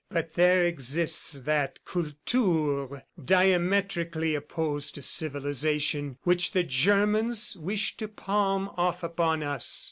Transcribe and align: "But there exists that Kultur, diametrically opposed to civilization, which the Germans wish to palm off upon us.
"But 0.09 0.33
there 0.33 0.63
exists 0.63 1.41
that 1.41 1.77
Kultur, 1.85 3.03
diametrically 3.23 4.33
opposed 4.33 4.95
to 4.95 5.03
civilization, 5.03 6.17
which 6.23 6.53
the 6.53 6.63
Germans 6.63 7.55
wish 7.55 7.95
to 7.97 8.07
palm 8.07 8.69
off 8.77 9.03
upon 9.03 9.43
us. 9.43 9.79